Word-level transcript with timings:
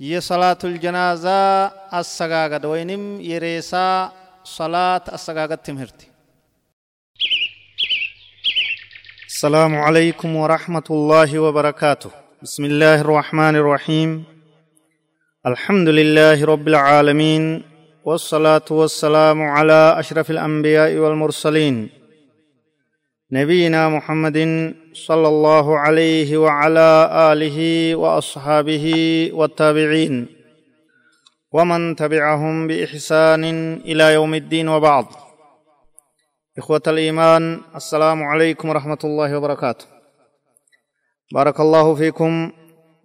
የሰላቱል 0.00 0.74
ጀናዛ 0.84 1.26
አሰጋገድ 1.98 2.64
ወይንም 2.72 3.02
የሬሳ 3.30 3.72
ሰላት 4.56 5.06
አሰጋገድ 5.18 5.62
ትምህርት 5.68 6.00
السلام 9.34 9.72
عليكم 9.86 10.30
ورحمة 10.36 10.88
الله 10.90 11.30
وبركاته 11.38 12.10
بسم 12.42 12.62
الله 12.64 12.98
الرحمن 13.00 13.54
الرحيم 13.56 14.10
الحمد 15.44 15.88
لله 15.98 16.44
رب 16.44 16.66
العالمين 16.68 17.44
والصلاة 18.06 18.68
والسلام 18.70 19.38
على 19.56 19.80
أشرف 20.00 20.26
الأنبياء 20.30 20.90
والمرسلين 21.02 21.76
نبينا 23.30 23.82
محمد 23.88 24.38
صلى 25.06 25.28
الله 25.28 25.66
عليه 25.78 26.30
وعلى 26.36 26.88
آله 27.32 27.58
وأصحابه 27.94 28.86
والتابعين 29.32 30.14
ومن 31.52 31.96
تبعهم 31.96 32.66
بإحسان 32.66 33.44
إلى 33.90 34.14
يوم 34.14 34.32
الدين 34.34 34.68
وبعض 34.68 35.06
إخوة 36.58 36.82
الإيمان 36.86 37.60
السلام 37.76 38.22
عليكم 38.22 38.66
ورحمة 38.68 39.02
الله 39.04 39.30
وبركاته 39.36 39.86
بارك 41.30 41.60
الله 41.60 41.86
فيكم 41.94 42.32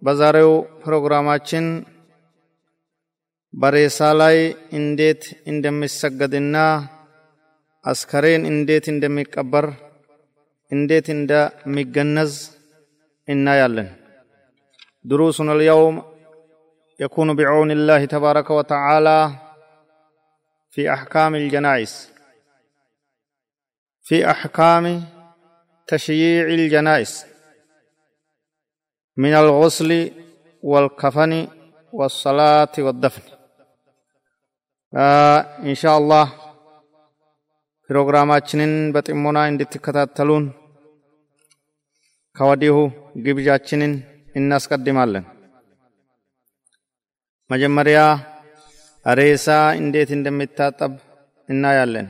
بزارو 0.02 0.52
ፕሮግራማችን 0.82 1.64
በሬሳ 3.54 3.98
ላይ 4.20 4.36
እንዴት 4.78 5.22
እንደሚሰገድና 5.50 6.56
አስከሬን 7.84 8.42
እንዴት 8.52 8.86
እንደሚቀበር 8.92 9.66
እንዴት 10.72 11.06
እንደሚገነዝ 11.16 12.34
እናያለን 13.28 13.90
دروسنا 15.04 15.52
اليوم 15.52 15.94
يكون 17.00 17.28
بعون 17.36 17.70
الله 17.70 18.00
تبارك 18.04 18.48
وتعالى 18.50 19.20
في 20.72 20.82
أحكام 20.92 21.32
الجنائز 21.34 21.92
في 24.06 24.16
أحكام 24.30 24.84
تشييع 25.88 26.44
الجنائز 26.48 27.12
من 29.16 29.32
الغسل 29.34 29.90
والكفن 30.62 31.32
والصلاة 31.92 32.74
والدفن 32.78 33.22
آه 34.92 35.38
إن 35.62 35.74
شاء 35.74 35.94
الله 35.98 36.26
ፕሮግራማችንን 37.90 38.72
በጥሞና 38.94 39.38
እንድትከታተሉን 39.50 40.42
ከወዲሁ 42.36 42.76
ግብዣችንን 43.24 43.92
እናስቀድማለን 44.36 45.24
መጀመሪያ 47.50 47.98
ሬሳ 49.06 49.46
እንዴት 49.80 50.10
እንደሚታጠብ 50.16 50.92
እናያለን 51.48 52.08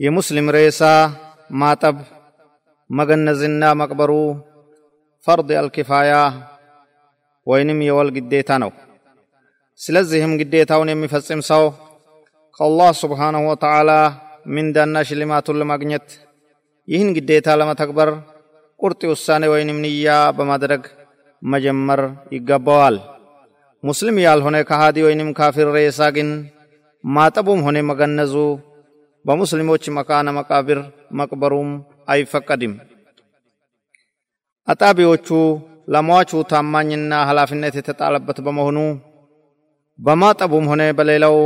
የሙስሊም 0.00 0.48
ሬሳ 0.56 0.82
ማጠብ 1.62 1.96
መገነዝና 2.90 3.64
መቅበሩ 3.80 4.12
ፈርድ 5.26 5.50
አልኪፋያ 5.60 6.12
ወይንም 7.46 7.78
የወል 7.86 8.08
ግዴታ 8.16 8.50
ነው 8.62 8.70
ስለዚህም 9.80 10.32
ግዴታውን 10.40 10.90
የሚፈጽም 10.92 11.40
ሰው 11.50 11.64
ከአላህ 12.60 12.90
ስብሓንሁ 13.02 13.42
ወተዓላ 13.50 13.90
ምንዳና 14.54 14.96
ሽልማቱን 15.08 15.58
ለማግኘት 15.62 16.06
ይህን 16.88 17.10
ግዴታ 17.16 17.48
ለመተግበር 17.60 18.10
ቁርጥ 18.80 19.00
ውሳኔ 19.12 19.42
ወይንም 19.52 19.78
ንያ 19.84 20.06
በማድረግ 20.38 20.82
መጀመር 21.42 22.00
ይገባዋል 22.36 22.96
ሙስሊም 23.84 24.16
ያልሆነ 24.24 24.56
ከሃዲ 24.68 24.96
ወይንም 25.06 25.28
ካፊር 25.38 25.68
ሬሳ 25.76 26.08
ግን 26.16 26.28
ማጠቡም 27.04 27.60
ሆነ 27.66 27.78
መገነዙ 27.90 28.34
በሙስሊሞች 29.24 29.84
መካነ 29.96 30.28
መቃብር 30.38 30.78
መቅበሩም 31.18 31.70
አይፈቀድም 32.12 32.74
አጣቢዎቹ 34.68 35.28
ለሟቹ 35.88 36.42
ታማኝና 36.50 37.12
ኃላፊነት 37.28 37.74
የተጣለበት 37.78 38.38
በመሆኑ 38.46 38.78
በማጠቡም 39.98 40.68
ሆነ 40.72 40.82
በሌላው 40.98 41.36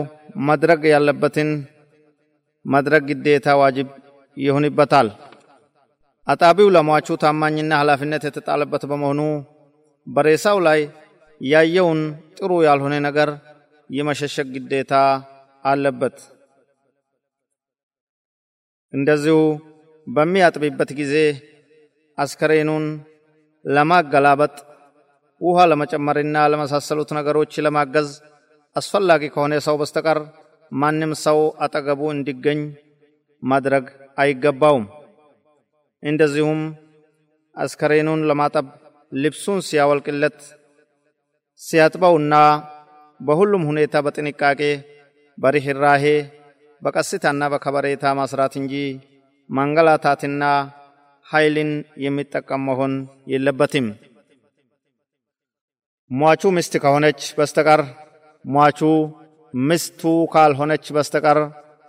መድረግ 0.48 0.82
ያለበትን 0.92 1.50
መድረግ 2.64 3.02
ግዴታ 3.10 3.56
ዋጅብ 3.60 3.88
ይሆንበታል 4.36 5.08
አጣቢው 6.31 6.67
ለሟቹ 6.75 7.07
ታማኝና 7.21 7.71
ኃላፊነት 7.81 8.23
የተጣለበት 8.27 8.83
በመሆኑ 8.89 9.21
በሬሳው 10.07 10.57
ላይ 10.67 10.81
ያየውን 11.41 12.01
ጥሩ 12.37 12.51
ያልሆነ 12.67 12.95
ነገር 13.07 13.29
የመሸሸግ 13.89 14.47
ግዴታ 14.55 14.93
አለበት። 15.63 16.17
እንደዚሁ 18.93 19.37
በሚያጥብበት 20.07 20.91
ጊዜ 20.99 21.15
አስከሬኑን 22.17 22.85
ለማገላበጥ 23.65 24.55
ውሃ 25.41 25.59
ለመጨመርና 25.71 26.37
ለመሳሰሉት 26.53 27.11
ነገሮች 27.17 27.53
ለማገዝ 27.65 28.09
አስፈላጊ 28.75 29.23
ከሆነ 29.33 29.53
ሰው 29.67 29.75
በስተቀር 29.81 30.19
ማንም 30.71 31.13
ሰው 31.25 31.39
አጠገቡ 31.65 32.01
እንዲገኝ 32.15 32.59
ማድረግ 33.43 33.85
አይገባውም 34.17 34.85
እንደዚሁም 36.03 36.61
አስከሬኑን 37.55 38.21
ለማጠብ 38.29 38.67
ልብሱን 39.11 39.59
ሲያወልቅለት 39.67 40.39
ሲያጥበውና 41.61 42.35
በሁሉም 43.19 43.63
ሁኔታ 43.69 43.95
በጥንቃቄ 44.05 44.61
በርህራሄ 45.37 46.05
በቀስታና 46.81 47.43
በከበሬታ 47.53 48.13
ማስራት 48.19 48.53
እንጂ 48.61 48.73
ማንገላታትና 49.49 50.43
ኃይልን 51.25 51.71
የሚጠቀም 52.03 52.63
መሆን 52.69 52.93
የለበትም። 53.31 53.87
ሟቹ 56.11 56.43
ሚስት 56.55 56.73
ከሆነች 56.83 57.21
በስተቀር 57.37 57.81
ሟቹ 58.45 58.79
ምስቱ 59.53 60.01
ካልሆነች 60.33 60.85
በስተቀር 60.95 61.39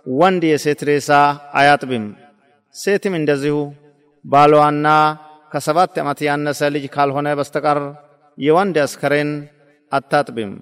ወንድ 0.05 0.43
የሴት 0.49 0.81
ሬሳ 0.89 1.09
አያጥብም። 1.59 2.05
ሴትም 2.75 3.13
እንደዚሁ 3.19 3.55
ባሏና 4.25 4.87
ከሰባት 5.51 5.95
ዓመት 6.01 6.19
ያነሰ 6.27 6.61
ልጅ 6.75 6.85
ካልሆነ 6.93 7.27
በስተቀር 7.39 7.79
የወንድ 8.37 8.75
አስከሬን 8.83 9.31
አታጥብም 9.91 10.53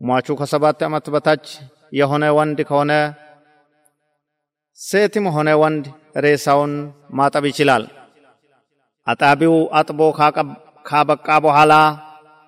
ሟቹ 0.00 0.36
ከሰባት 0.40 0.80
ዓመት 0.86 1.06
በታች 1.14 1.46
የሆነ 1.92 2.24
ወንድ 2.38 2.58
ከሆነ 2.68 2.92
ሴትም 4.78 5.26
ሆነ 5.34 5.50
ወንድ 5.62 5.84
ሬሳውን 6.24 6.72
ማጠብ 7.18 7.44
ይችላል። 7.50 7.84
አጣቢው 9.06 9.54
አጥቦ 9.78 10.00
ካበቃ 10.86 11.28
በኋላ 11.44 11.72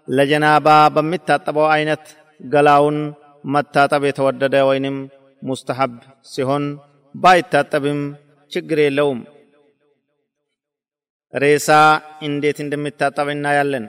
ለጀናባ 0.09 0.67
በሚታጠበው 0.95 1.67
አይነት 1.75 2.05
ገላውን 2.47 2.99
መታጠብ 3.45 4.03
የተወደደ 4.07 4.55
ወይንም 4.69 4.97
ሙስተሐብ 5.43 5.93
ሲሆን 6.27 6.65
ባይታጠብም 7.15 8.01
ችግር 8.53 8.79
የለውም 8.83 9.21
ሬሳ 11.35 11.69
እንዴት 12.23 12.59
እንደሚታጠብ 12.65 13.29
እናያለን። 13.29 13.87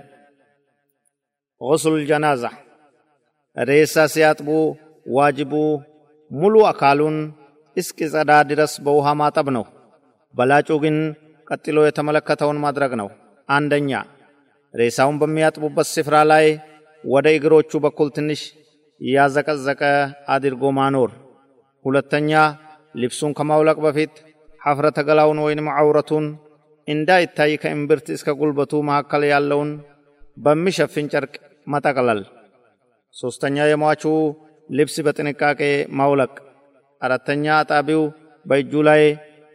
ጉሱል 1.62 2.02
ጀናዛ 2.10 2.44
ሬሳ 3.58 4.06
ሲያጥቡ 4.14 4.50
ዋጅቡ 5.10 5.54
ሙሉ 6.32 6.56
አካሉን 6.72 7.18
እስኪ 7.78 8.08
ጸዳ 8.14 8.32
ድረስ 8.50 8.74
በውሃ 8.86 9.08
ማጠብ 9.22 9.48
ነው። 9.58 9.66
በላጩ 10.36 10.70
ግን 10.84 10.98
ቀጥሎ 11.48 11.78
የተመለከተውን 11.86 12.58
ማድረግ 12.66 12.92
ነው። 13.02 13.10
አንደኛ 13.50 13.92
ሬሳውን 14.74 15.16
በሚያጥቡበት 15.22 15.88
ስፍራ 15.94 16.16
ላይ 16.32 16.46
ወደ 17.04 17.28
እግሮቹ 17.38 17.72
በኩል 17.86 18.10
ትንሽ 18.18 18.42
ያዘቀዘቀ 19.02 19.82
አድርጎ 20.36 20.64
ማኖር። 20.80 21.12
ሁለተኛ 21.86 22.32
ልብሱን 22.96 23.34
ከማውለቅ 23.38 23.78
በፊት 23.86 24.14
ሐፍረተ 24.62 25.00
ገላውን 25.08 25.40
ወይንም 25.46 25.68
ዐውረቱን 25.76 26.26
እንዳይታይ 26.90 27.52
ከእምብርት 27.64 28.08
እስከ 28.10 28.30
ጉልበቱ 28.40 28.74
መካከል 28.88 29.24
ያለውን 29.32 29.72
በሚሸፍን 30.38 31.08
ጨርቅ 31.14 31.34
መጠቅለል። 31.68 32.22
ሦስተኛ 33.16 33.58
የሟቹ 33.70 34.04
ልብስ 34.70 34.96
በጥንቃቄ 35.06 35.62
ማውለቅ። 36.00 36.34
አራተኛ 37.02 37.46
አጣቢው 37.58 38.02
በእጁ 38.46 38.74
ላይ 38.90 39.04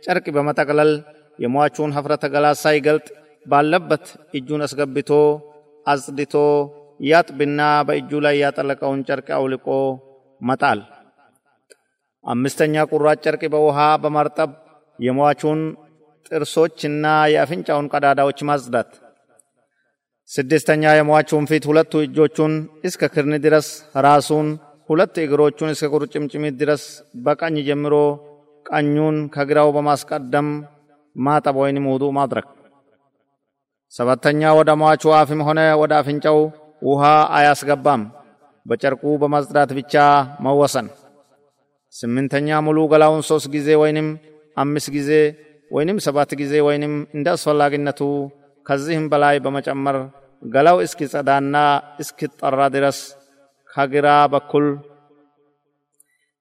ጨርቅ 0.02 0.26
በመጠቅለል 0.36 0.92
የሟቹን 1.38 1.94
ሐፍረተ 1.96 2.24
ገላ 2.34 2.46
ሳይገልጥ 2.62 3.06
ባለበት 3.46 4.04
እጁን 4.38 4.64
አስገብቶ 4.66 5.10
አጽድቶ 5.86 6.34
ያጥብና 7.00 7.60
በእጁ 7.88 8.20
ላይ 8.26 8.36
ያጠለቀውን 8.42 9.00
ጨርቅ 9.08 9.28
አውልቆ 9.38 9.66
መጣል። 10.40 10.80
አምስተኛ 12.24 12.84
ቁራጭ 12.90 13.18
ጨርቅ 13.26 13.42
በውሃ 13.54 13.78
በማርጠብ 14.02 14.50
የሟቹን 14.98 15.60
ጥርሶችና 16.28 17.06
የአፍንጫውን 17.32 17.88
ቀዳዳዎች 17.92 18.38
ማጽዳት 18.48 18.90
ስድስተኛ 20.30 20.92
የሟቹን 20.96 21.44
ፊት 21.50 21.64
ሁለቱ 21.70 21.92
እጆቹን 22.04 22.52
እስከ 22.88 23.10
ክርኒ 23.14 23.34
ድረስ 23.46 23.66
ራሱን 24.06 24.46
ሁለት 24.88 25.14
እግሮቹን 25.22 25.72
እስከ 25.74 25.90
ቁርጭምጭሚት 25.94 26.54
ድረስ 26.62 26.82
በቀኝ 27.26 27.56
ጀምሮ 27.68 27.94
ቀኙን 28.66 29.16
ከግራው 29.34 29.68
በማስቀደም 29.76 30.48
ማጠብ 31.16 31.56
ወይንም 31.62 31.86
ውዱ 31.92 32.04
ማድረግ። 32.18 32.46
ሰባተኛ 33.92 34.42
ወደ 34.58 34.70
ሟቹ 34.80 35.12
አፍም 35.18 35.40
ሆነ 35.48 35.60
ወደ 35.82 35.92
አፍንጫው 36.00 36.38
ውሃ 36.82 37.02
አያስገባም፣ 37.36 38.02
በጨርቁ 38.66 39.02
በማጽዳት 39.22 39.70
ብቻ 39.78 39.94
መወሰን። 40.44 40.86
ስምንተኛ 41.94 42.48
ሙሉ 42.66 42.78
ገላውን 42.92 43.22
ሶስት 43.30 43.46
ጊዜ 43.54 43.68
ወይንም 43.82 44.08
አምስት 44.56 44.88
ጊዜ 44.96 45.10
ወይንም 45.70 45.98
ሰባት 46.06 46.30
ጊዜ 46.40 46.54
ወይንም 46.66 46.94
እንደ 47.16 47.28
አስፈላጊነቱ 47.34 48.00
ከዚህም 48.66 49.06
በላይ 49.12 49.36
በመጨመር 49.44 49.96
ገላው 50.42 50.78
እስኪጸዳና 50.84 51.56
እስኪጠራ 52.02 52.60
ድረስ 52.74 52.98
ከግራ 53.70 54.08
በኩል 54.34 54.66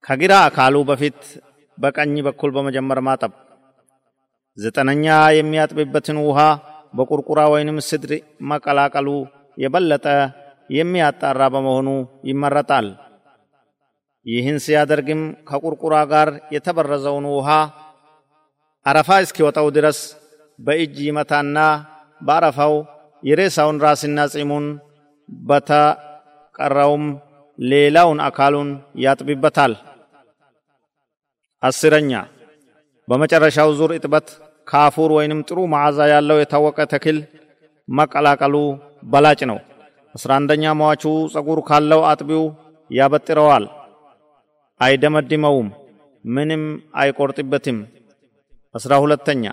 ከግራ 0.03 0.33
አካሉ 0.47 0.75
በፊት 0.89 1.19
በቀኝ 1.77 2.15
በኩል 2.27 2.51
በመጀመር 2.55 2.99
ማጠብ። 3.07 3.31
ዘጠነኛ 4.57 5.05
የሚያጥብበትን 5.37 6.17
ውሃ 6.25 6.39
በቁርቁራ 6.93 7.41
ወይንም 7.53 7.77
ስድር 7.87 8.11
መቀላቀሉ 8.49 9.07
የበለጠ 9.57 10.05
የሚያጣራ 10.69 11.41
በመሆኑ 11.53 11.89
ይመረጣል። 12.29 12.87
ይህን 14.25 14.57
ሲያደርግም 14.65 15.21
ከቁርቁራ 15.49 15.95
ጋር 16.11 16.29
የተበረዘውን 16.55 17.25
ውሃ 17.33 17.49
አረፋ 18.85 19.09
እስኪወጣው 19.23 19.67
ድረስ 19.75 19.99
በእጅ 20.59 20.95
ይመታና 21.07 21.57
በአረፋው 22.21 22.73
የሬሳውን 23.23 23.77
ራስና 23.85 24.19
ጺሙን 24.33 24.65
በተቀረውም 25.29 27.05
ሌላውን 27.59 28.19
አካሉን 28.27 28.69
ያጥብበታል። 29.03 29.73
አስረኛ 31.63 32.11
በመጨረሻው 33.07 33.69
ዙር 33.79 33.91
እጥበት 33.97 34.27
ካፉር 34.67 35.11
ወይንም 35.17 35.39
ጥሩ 35.47 35.59
መዓዛ 35.73 35.99
ያለው 36.13 36.37
የታወቀ 36.39 36.79
ተክል 36.93 37.17
መቀላቀሉ 37.87 38.55
በላጭ 39.11 39.41
ነው። 39.51 39.57
አስራ 40.15 40.31
አንደኛ 40.39 40.63
ሟቹ 40.81 41.03
ጸጉር 41.33 41.59
ካለው 41.69 42.01
አጥቢው 42.09 42.43
ያበጥረዋል፣ 42.91 43.65
አይደመድመውም፣ 44.81 45.69
ምንም 46.25 46.63
አይቆርጥበትም። 46.95 47.77
አስራ 48.75 48.93
ሁለተኛ 49.03 49.43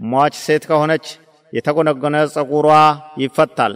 ሟች 0.00 0.34
ሴት 0.44 0.64
ከሆነች 0.70 1.06
የተጎነጎነ 1.52 2.16
ጸጉሯ 2.34 2.68
ይፈታል። 3.22 3.74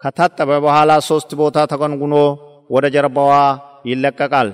ከታጠበ 0.00 0.50
በኋላ 0.64 0.92
ሶስት 1.08 1.30
ቦታ 1.40 1.58
ተጎንጉኖ 1.72 2.14
ወደ 2.70 2.84
ጀርባዋ 2.94 3.32
ይለቀቃል። 3.86 4.48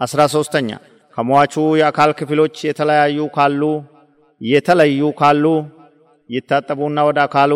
አስራ 0.00 0.20
ሶስተኛ 0.34 0.68
ከሟቹ 1.16 1.54
የአካል 1.80 2.10
ክፍሎች 2.18 2.56
የተለያዩ 2.68 3.18
ካሉ 3.36 3.62
የተለዩ 4.40 5.02
ካሉ 5.20 5.44
ይታጠቡና 6.30 6.98
ወደ 7.08 7.18
አካሉ 7.26 7.52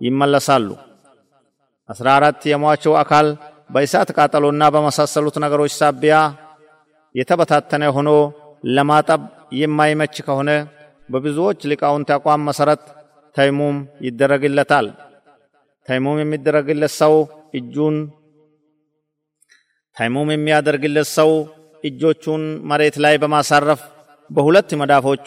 ይመለሳሉ። 0.00 0.68
አስራ 1.88 2.06
አራት 2.18 2.40
የሟቹ 2.50 2.84
አካል 3.02 3.26
በእሳት 3.70 4.10
ቃጠሎና 4.18 4.62
በመሳሰሉት 4.74 5.36
ነገሮች 5.44 5.72
ሳቢያ 5.78 6.16
የተበታተነ 7.14 7.84
ሆኖ 7.96 8.10
ለማጠብ 8.68 9.20
የማይመች 9.52 10.16
ከሆነ 10.26 10.50
በብዙዎች 11.08 11.60
ሊቃውንት 11.70 12.08
አቋም 12.16 12.46
መሰረት 12.48 12.82
ተይሙም 13.36 13.76
ይደረግለታል። 14.06 14.86
ተይሙም 15.88 16.18
የሚደረግለት 16.20 16.92
ሰው 17.00 17.14
እጁን 17.54 17.96
ተይሙም 19.96 20.28
የሚያደርግለት 20.32 21.08
ሰው 21.10 21.30
እጆቹን 21.84 22.42
መሬት 22.70 22.96
ላይ 23.04 23.14
በማሳረፍ 23.22 23.80
በሁለት 24.30 24.70
መዳፎቹ 24.80 25.26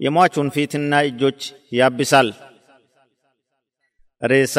የሟቹን 0.00 0.48
ፊትና 0.54 0.94
እጆች 1.08 1.40
ያብሳል። 1.72 2.28
ሬሳ 4.22 4.56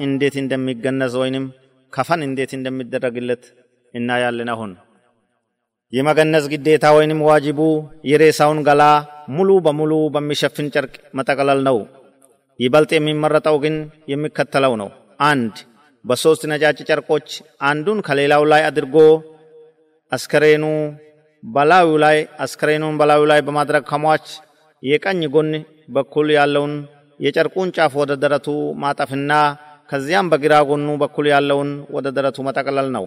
እንዴት 0.00 0.34
እንደሚገነዝ 0.42 1.14
ወይንም 1.22 1.44
ከፈን 1.92 2.20
እንዴት 2.22 2.52
እንደሚደረግለት 2.58 3.44
እናያለን። 3.94 4.50
አሁን 4.54 4.72
የመገነዝ 5.92 6.44
ግዴታ 6.52 6.86
ወይንም 6.96 7.20
ዋጅቡ 7.28 7.60
የሬሳውን 8.10 8.58
ገላ 8.66 8.82
ሙሉ 9.36 9.50
በሙሉ 9.66 9.92
በሚሸፍን 10.14 10.66
ጨርቅ 10.74 10.94
መጠቅለል 11.18 11.60
ነው። 11.68 11.78
ይበልጥ 12.60 12.90
የሚመረጠው 12.94 13.56
ግን 13.64 13.76
የሚከተለው 14.12 14.74
ነው። 14.82 14.88
አንድ 15.28 15.54
በሦስት 16.04 16.42
ነጫጭ 16.50 16.78
ጨርቆች 16.88 17.28
አንዱን 17.68 17.98
ከሌላው 18.06 18.42
ላይ 18.52 18.62
አድርጎ 18.68 18.96
አስከሬኑ 20.12 20.64
በላዩ 21.42 21.88
ላይ 22.04 22.16
አስከሬኑን 22.44 22.94
በላዩ 23.00 23.22
ላይ 23.32 23.40
በማድረግ 23.46 23.82
ከሟች 23.90 24.26
የቀኝ 24.82 25.20
ጎን 25.34 25.50
በኩል 25.90 26.28
ያለውን 26.36 26.74
የጨርቁን 27.20 27.72
ጫፍ 27.76 27.92
ወደ 28.00 28.12
ደረቱ 28.22 28.48
ማጠፍና 28.82 29.32
ከዚያም 29.90 30.30
በግራ 30.32 30.54
ጎኑ 30.68 30.88
በኩል 31.02 31.26
ያለውን 31.32 31.70
ወደ 31.96 32.08
ደረቱ 32.16 32.38
መጠቅለል 32.48 32.88
ነው። 32.96 33.04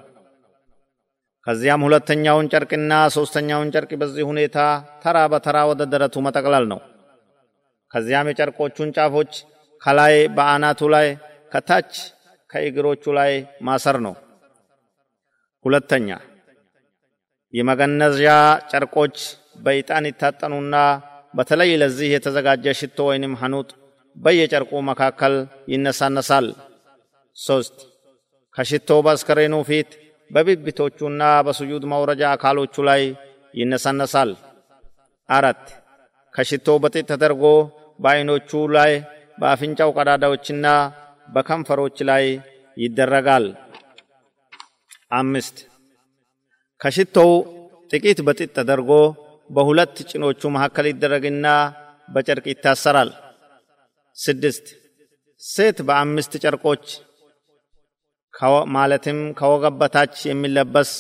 ከዚያም 1.47 1.83
ሁለተኛውን 1.85 2.49
ጨርቅና 2.53 2.93
ሦስተኛውን 3.15 3.71
ጨርቅ 3.75 3.91
በዚህ 4.01 4.25
ሁኔታ 4.29 4.57
ተራ 5.03 5.17
በተራ 5.31 5.57
ወደ 5.69 5.81
ደረቱ 5.93 6.15
መጠቅለል 6.25 6.65
ነው። 6.71 6.79
ከዚያም 7.91 8.29
የጨርቆቹን 8.29 8.91
ጫፎች 8.97 9.31
ከላይ 9.81 10.15
በአናቱ 10.35 10.89
ላይ 10.95 11.07
ከታች 11.53 11.91
ከእግሮቹ 12.49 13.03
ላይ 13.19 13.31
ማሰር 13.61 13.97
ነው። 14.05 14.13
ሁለተኛ 15.65 16.09
የመገነዣ 17.53 18.27
ጨርቆች 18.71 19.15
በዕጣን 19.63 20.05
ይታጠኑና 20.09 20.75
በተለይ 21.33 21.71
ለዚህ 21.81 22.09
የተዘጋጀ 22.13 22.65
ሽቶ 22.79 22.99
ወይንም 23.09 23.33
ሐኑጥ 23.41 23.69
በየጨርቁ 24.17 24.71
መካከል 24.89 25.33
ይነሳነሳል። 25.73 26.47
ሶስት 27.35 27.75
ከሽቶው 28.55 28.99
በአስከሬኑ 29.05 29.55
ፊት 29.69 29.91
በብብቶቹና 30.31 31.21
በስጁድ 31.45 31.83
መውረጃ 31.93 32.21
አካሎቹ 32.35 32.83
ላይ 32.89 33.01
ይነሳነሳል። 33.53 34.31
አራት 35.29 35.63
ከሽቶው 36.33 36.77
በጥጥ 36.83 37.05
ተደርጎ 37.11 37.43
በዐይኖቹ 37.99 38.51
ላይ 38.75 38.91
በአፍንጫው 39.39 39.91
ቀዳዳዎችና 39.97 40.67
በከንፈሮች 41.29 41.97
ላይ 42.09 42.23
ይደረጋል። 42.77 43.45
አምስት 45.13 45.57
ከሽቶው 46.81 47.31
ጥቂት 47.91 48.19
በጥጥ 48.27 48.49
ተደርጎ 48.57 48.91
በሁለት 49.49 49.95
ጭኖቹ 50.11 50.41
መካከል 50.55 50.85
ይደረግና 50.89 51.47
በጨርቅ 52.09 52.45
ይታሰራል። 52.51 53.09
ስድስት 54.17 54.65
ሴት 55.41 55.77
በአምስት 55.87 56.33
ጨርቆች 56.43 56.85
ማለትም 58.75 59.19
ከወገብ 59.37 59.75
በታች 59.81 60.15
የሚለበስ 60.25 60.91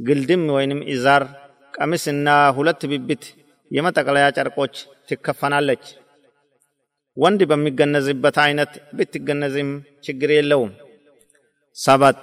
ግልድም 0.00 0.44
ወይንም 0.56 0.80
ኢዛር፣ 0.94 1.22
ቀሚስና 1.74 2.28
ሁለት 2.56 2.82
ብብት 2.92 3.24
የመጠቅለያ 3.70 4.26
ጨርቆች 4.36 4.74
ትከፈናለች። 5.08 5.84
ወንድ 7.16 7.40
በሚገነዝበት 7.50 8.36
አይነት 8.38 8.72
ብትገነዝም 8.96 9.70
ችግር 10.06 10.30
የለውም። 10.34 10.72
ሰባት 11.76 12.22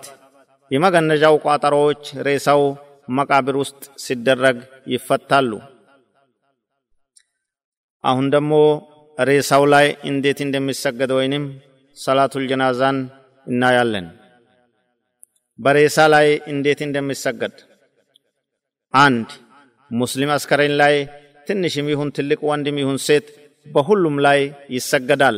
የመገነዣው 0.72 1.36
ቋጠሮዎች 1.46 2.04
ሬሳው 2.28 2.62
መቃብር 3.10 3.56
ውስጥ 3.62 3.82
ሲደረግ 4.04 4.58
ይፈታሉ። 4.88 5.52
አሁን 8.04 8.26
ደግሞ 8.36 8.54
ሬሳው 9.18 9.64
ላይ 9.74 9.88
እንዴት 10.04 10.40
እንደሚሰገድ 10.42 11.12
ወይንም 11.12 11.44
ሰላቱል 11.98 12.44
ጀናዛን 12.52 12.98
እናያለን። 13.48 14.08
በሬሳ 15.60 15.98
ላይ 16.14 16.28
እንዴት 16.52 16.80
እንደሚሰገድ 16.86 17.56
አንድ 18.94 19.30
ሙስሊም 19.92 20.32
አስከሬን 20.36 20.74
ላይ 20.82 20.96
ትንሽም 21.48 21.88
ይሁን 21.92 22.10
ትልቅ 22.18 22.40
ወንድም 22.50 22.78
ይሁን 22.82 22.98
ሴት 23.06 23.28
በሁሉም 23.66 24.16
ላይ 24.26 24.40
ይሰገዳል። 24.76 25.38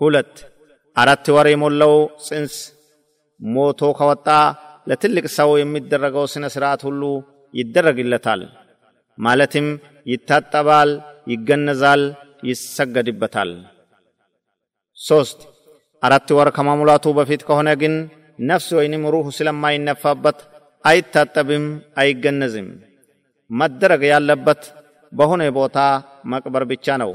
ሁለት 0.00 0.34
አራት 0.96 1.26
ወር 1.36 1.46
የሞላው 1.50 1.94
ጽንስ 2.26 2.54
ሞቶ 3.40 3.82
ከወጣ 3.98 4.28
ለትልቅ 4.86 5.24
ሰው 5.36 5.50
የሚደረገው 5.60 6.24
ስነ 6.32 6.44
ስርዓት 6.54 6.82
ሁሉ 6.88 7.02
ይደረግለታል። 7.54 8.42
ማለትም 9.18 9.66
ይታጠባል፣ 10.06 10.90
ይገነዛል፣ 11.32 12.02
ይሰገድበታል። 12.48 13.50
ሶስት 14.98 15.38
አራት 16.02 16.28
ወር 16.38 16.48
ከማሙላቱ 16.56 17.04
በፊት 17.18 17.42
ከሆነ 17.48 17.68
ግን 17.82 17.94
ነፍስ 18.38 18.68
ወይንም 18.78 19.02
ሩህ 19.14 19.26
ስለማይነፋበት 19.36 20.38
አይታጠብም፣ 20.84 21.66
አይገነዝም። 21.98 22.68
መደረግ 23.50 24.02
ያለበት 24.10 24.62
በሆነ 25.12 25.42
ቦታ 25.56 25.78
መቅበር 26.32 26.62
ብቻ 26.70 26.96
ነው። 27.02 27.10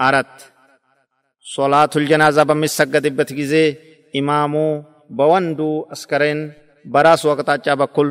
አራት 0.00 0.34
ሶላቱል 1.46 2.04
ጀናዛ 2.10 2.38
በሚሰገድበት 2.48 3.30
ጊዜ 3.38 3.54
ኢማሙ 4.14 4.54
በወንዱ 5.10 5.60
አስከሬን 5.94 6.40
በራሱ 6.84 7.22
አቅጣጫ 7.32 7.68
በኩል 7.80 8.08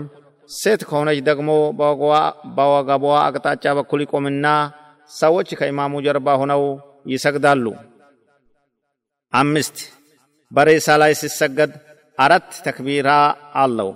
ሴት 0.49 0.81
ከሆነች 0.89 1.19
ደግሞ 1.29 1.49
በወገቧ 2.57 3.05
አቅጣጫ 3.19 3.65
በኩል 3.79 3.99
ይቆምና 4.05 4.45
ሰዎች 5.11 5.49
ከኢማሙ 5.59 6.01
ጀርባ 6.05 6.35
ሆነው 6.41 6.63
ይሰግዳሉ። 7.13 7.65
አምስት 9.33 9.77
በሬሳ 10.51 10.87
ላይ 11.01 11.11
ሲሰገድ 11.19 11.71
አራት 12.17 12.49
ተክቢራ 12.65 13.09
አለው። 13.61 13.89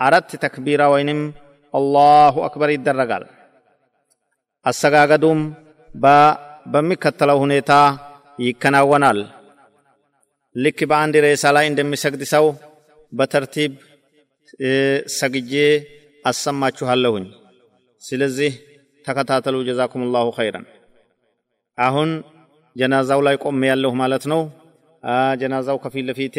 አራት 0.00 0.30
ተክቢራ 0.44 0.82
ወይንም 0.94 1.20
አላሁ 1.74 2.34
አክበር 2.46 2.70
ይደረጋል። 2.74 3.24
አሰጋገዱም 4.66 5.40
በሚከተለው 6.66 7.38
ሁኔታ 7.44 7.72
ይከናወናል። 8.38 9.18
ልክ 10.56 10.78
በአንድ 10.90 11.14
ሬሳ 11.24 11.44
ላይ 11.56 11.64
እንደሚሰግድ 11.70 12.22
ሰው 12.34 12.46
በተርቲብ 13.12 13.72
ሰግጄ 15.18 15.52
አሰማችኋለሁኝ። 16.24 17.26
ስለዚህ 18.02 18.52
ተከታተሉ። 19.04 19.56
ጀዛኩም 19.68 20.02
ላሁ 20.14 20.28
ኸይረን። 20.36 20.66
አሁን 21.78 22.10
ጀናዛው 22.76 23.20
ላይ 23.26 23.36
ቆሜ 23.44 23.62
ያለሁ 23.72 23.92
ማለት 24.02 24.24
ነው። 24.32 24.40
ጀናዛው 25.40 25.78
ከፊት 25.82 26.04
ለፊቴ 26.08 26.36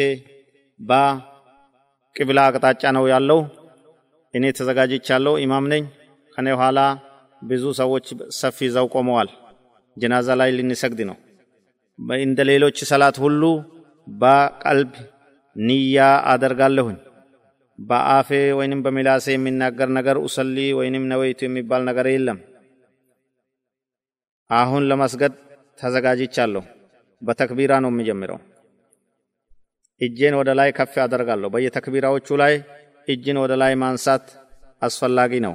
በቅብላ 0.80 2.38
አቅጣጫ 2.48 2.82
ነው 2.96 3.04
ያለው። 3.12 3.40
እኔ 4.34 4.44
ተዘጋጅቻለሁ፣ 4.58 5.34
ኢማም 5.44 5.66
ነኝ። 5.72 5.84
ከኔ 6.36 6.48
ኋላ 6.60 6.78
ብዙ 7.42 7.64
ሰዎች 7.80 8.06
ሰፊ 8.38 8.58
ይዘው 8.66 8.86
ቆመዋል። 8.94 9.28
ጀናዛ 9.96 10.28
ላይ 10.40 10.50
ልንሰግድ 10.56 11.00
ነው። 11.10 11.16
እንደ 12.20 12.38
ሌሎች 12.50 12.78
ሰላት 12.90 13.16
ሁሉ 13.24 13.42
በቀልብ 14.16 14.92
ንያ 15.56 15.98
አደርጋለሁኝ። 16.32 16.96
በአፌ 17.78 18.28
ወይንም 18.58 18.80
በሚላሴ 18.84 19.26
የሚናገር 19.34 19.88
ነገር 19.98 20.16
ኡሰሊ 20.22 20.58
ወይንም 20.78 21.04
ነወይቱ 21.10 21.40
የሚባል 21.46 21.82
ነገር 21.88 22.06
የለም። 22.12 22.38
አሁን 24.50 24.82
ለመስገድ 24.90 25.32
ተዘጋጅቻለሁ። 25.78 26.62
በተክቢራ 27.22 27.72
ነው 27.84 27.90
የሚጀምረው። 27.92 28.38
እጄን 30.01 30.35
ወደ 30.39 30.49
ላይ 30.59 30.69
ከፍ 30.77 30.93
አደርጋለሁ። 31.03 31.49
በየተክቢራዎቹ 31.53 32.27
ላይ 32.41 32.53
እጅን 33.07 33.37
ወደ 33.43 33.53
ላይ 33.61 33.73
ማንሳት 33.81 34.25
አስፈላጊ 34.81 35.33
ነው። 35.45 35.53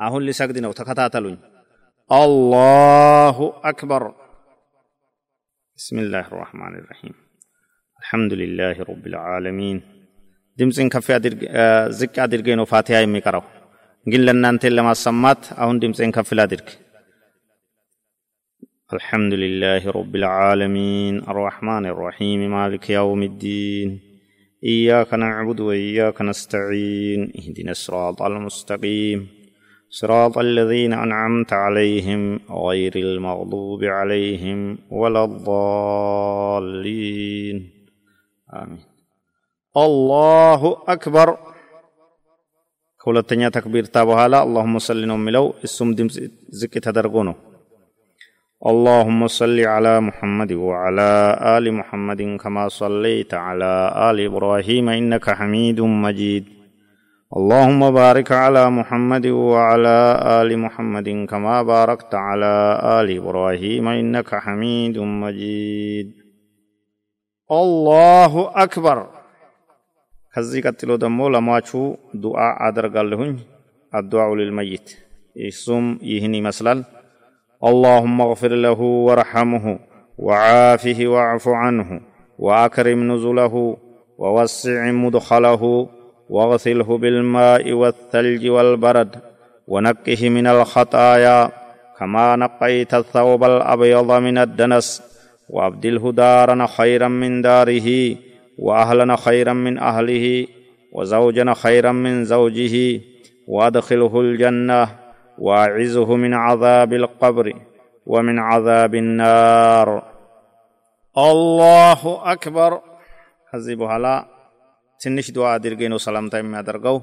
አሁን 0.00 0.22
ሊሰግድ 0.28 0.56
ነው። 0.64 0.72
ተከታተሉኝ። 0.78 1.36
አላሁ 2.10 3.38
አክበር። 3.64 4.04
ብስሚላህ 5.78 6.26
ራሕማን 6.36 6.74
ራሒም 6.84 7.14
አልሐምዱሊላህ 8.00 8.78
ረቢል 8.88 9.14
ዓለሚን። 9.26 9.78
ድምፅን 10.58 10.88
ከፍ 10.92 11.08
ዝቅ 11.98 12.14
አድርጌ 12.24 12.48
ነው 12.60 12.66
ፋቲሃ 12.70 12.98
የሚቀራው፣ 13.02 13.44
ግን 14.06 14.20
ለእናንተን 14.26 14.74
ለማሰማት 14.76 15.42
አሁን 15.58 15.76
ድምፅን 15.82 16.10
ከፍ 16.16 16.30
ላድርግ። 16.38 16.68
الحمد 18.93 19.33
لله 19.33 19.91
رب 19.91 20.15
العالمين. 20.15 21.17
الرحمن 21.17 21.85
الرحيم. 21.85 22.51
مالك 22.51 22.89
يوم 22.89 23.23
الدين. 23.23 23.99
إياك 24.63 25.13
نعبد 25.13 25.59
وإياك 25.59 26.21
نستعين. 26.21 27.31
اهدنا 27.39 27.71
الصراط 27.71 28.21
المستقيم. 28.21 29.27
صراط 29.89 30.37
الذين 30.37 30.93
أنعمت 30.93 31.53
عليهم 31.53 32.39
غير 32.51 32.95
المغضوب 32.95 33.83
عليهم 33.83 34.77
ولا 34.91 35.23
الضالين. 35.23 36.49
آمين. 38.53 38.79
الله 39.77 40.77
أكبر. 40.87 41.37
كولتنيا 43.03 43.49
تكبير 43.49 43.85
تابوهالا. 43.85 44.43
اللهم 44.43 44.79
صل 44.79 45.07
نوملو 45.07 45.53
السم 45.63 45.93
دم 45.93 46.07
زكي 46.49 46.79
تدرقونه 46.79 47.50
اللهم 48.62 49.26
صل 49.28 49.60
على 49.60 50.00
محمد 50.00 50.52
وعلى 50.52 51.10
آل 51.56 51.64
محمد 51.74 52.22
كما 52.36 52.68
صليت 52.68 53.34
على 53.36 53.72
آل 54.10 54.20
إبراهيم 54.20 54.88
إنك 54.88 55.26
حميد 55.30 55.80
مجيد 55.80 56.44
اللهم 57.32 57.90
بارك 57.90 58.32
على 58.32 58.70
محمد 58.70 59.26
وعلى 59.26 59.98
آل 60.40 60.58
محمد 60.58 61.08
كما 61.30 61.62
باركت 61.62 62.14
على 62.14 62.54
آل 62.98 63.08
إبراهيم 63.16 63.88
إنك 63.88 64.30
حميد 64.34 64.98
مجيد 64.98 66.08
الله 67.50 68.32
أكبر 68.64 68.98
ከዚህ 70.34 70.60
ቀጥሎ 70.66 70.90
ደግሞ 71.04 71.20
ለሟቹ 71.34 71.70
ዱዓ 72.22 72.38
አደርጋለሁኝ 72.66 73.30
አዱዓው 73.92 74.32
ልልመይት 74.38 74.88
እሱም 75.48 75.86
ይህን 76.10 76.34
ይመስላል 76.40 76.80
اللهم 77.63 78.21
اغفر 78.21 78.51
له 78.51 78.81
وارحمه 78.81 79.79
وعافه 80.17 81.07
واعف 81.07 81.47
عنه 81.47 82.01
وأكرم 82.39 83.11
نزله 83.11 83.77
ووسع 84.17 84.91
مدخله 84.91 85.87
واغسله 86.29 86.97
بالماء 86.97 87.73
والثلج 87.73 88.47
والبرد 88.47 89.15
ونقه 89.67 90.29
من 90.29 90.47
الخطايا 90.47 91.51
كما 91.99 92.35
نقيت 92.35 92.93
الثوب 92.93 93.43
الأبيض 93.43 94.11
من 94.11 94.37
الدنس 94.37 95.03
وأبدله 95.49 96.11
دارا 96.11 96.65
خيرا 96.65 97.07
من 97.07 97.41
داره 97.41 98.15
واهلا 98.57 99.15
خيرا 99.15 99.53
من 99.53 99.77
أهله 99.77 100.47
وزوجا 100.93 101.53
خيرا 101.53 101.91
من 101.91 102.25
زوجه 102.25 103.01
وأدخله 103.47 104.21
الجنة. 104.21 105.00
واعزه 105.47 106.15
من 106.15 106.33
عذاب 106.33 106.93
القبر 106.93 107.53
ومن 108.05 108.39
عذاب 108.39 108.95
النار. 108.95 109.89
الله 111.17 112.01
أكبر. 112.33 112.71
حزب 113.51 113.81
هلا 113.81 114.25
تنش 115.01 115.31
دعاء 115.31 115.57
درقين 115.57 115.93
وسلام 115.93 116.29
ما 116.53 116.61
درغو 116.61 117.01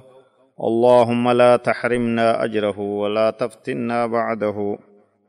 اللهم 0.68 1.30
لا 1.30 1.57
تحرمنا 1.57 2.45
أجره 2.45 2.78
ولا 2.78 3.30
تفتنا 3.30 4.07
بعده. 4.07 4.78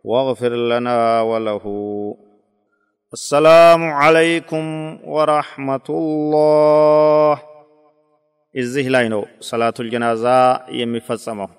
واغفر 0.03 0.53
لنا 0.71 1.21
وله. 1.21 1.65
السلام 3.13 3.83
عليكم 3.83 4.65
ورحمة 5.03 5.87
الله. 5.89 7.41
ازهلاينو 8.57 9.25
صلاة 9.39 9.73
الجنازة 9.79 10.37
يمي 10.69 10.99
فصمه. 10.99 11.58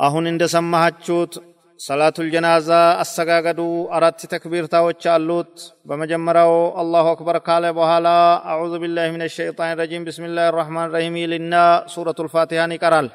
አሁን 0.00 0.24
እንደሰማሃችሁት 0.30 1.32
ሰላቱል 1.80 2.26
ጀናዛ 2.32 2.68
አሰጋገዱ 3.02 3.60
አራት 3.96 4.20
ተክቢርታዎች 4.32 5.02
አሉት። 5.12 5.52
በመጀመሪያው 5.88 6.52
አላሁ 6.80 7.06
አክበር 7.12 7.36
ካለ 7.46 7.64
በኋላ 7.78 8.08
አዑዙ 8.52 8.72
ቢላሂ 8.82 9.06
ሚነ 9.14 9.24
ሸይጣን 9.36 9.72
ረጂም 9.80 10.04
ብስሚላህ 10.08 10.48
ራሕማን 10.58 10.92
ረሂም 10.94 11.16
ይልና 11.20 11.54
ሱረቱል 11.94 12.28
ፋቲሃን 12.34 12.74
ይቀራል። 12.76 13.08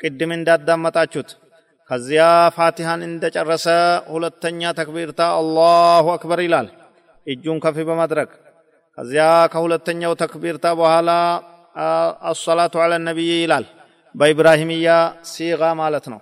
ቅድም 0.00 0.32
እንዳዳመጣችሁት። 0.36 1.30
ከዚያ 1.90 2.24
ፋቲሃን 2.56 3.00
እንደጨረሰ 3.06 3.66
ሁለተኛ 4.12 4.72
ተክቢርታ 4.78 5.20
አላሁ 5.38 6.06
አክበር 6.12 6.40
ይላል፣ 6.46 6.68
እጁን 7.26 7.58
ከፍ 7.64 7.78
በማድረግ 7.88 8.28
ከዚያ 8.98 9.24
ከሁለተኛው 9.52 10.14
ተክቢርታ 10.22 10.66
በኋላ 10.78 11.10
አሰላቱ 12.30 12.74
ዐለ 12.84 12.94
ነቢይ 13.06 13.30
ይላል። 13.42 13.66
በኢብራሂምያ 14.14 14.88
ሲጋ 15.24 15.62
ማለት 15.80 16.06
ነው። 16.12 16.20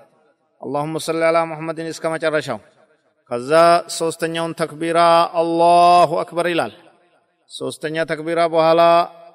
አላሁመ 0.61 1.01
ሰሊ 1.05 1.23
አላ 1.29 1.39
ሙሐመድን 1.51 1.89
እስከ 1.93 2.05
መጨረሻው። 2.15 2.59
ከዛ 3.31 3.51
ሶስተኛውን 3.99 4.53
ተክቢራ 4.61 4.99
አላሁ 5.41 6.11
አክበር 6.23 6.47
ይላል። 6.53 6.73
ሶስተኛ 7.51 7.97
ተክቢራ 8.11 8.41
በኋላ 8.55 8.83